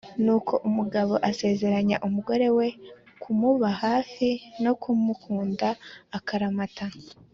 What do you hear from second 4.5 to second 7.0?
no kumukunda akaramata